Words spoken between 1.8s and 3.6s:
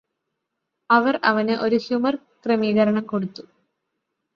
humour ക്രമീകരണം കൊടുത്തു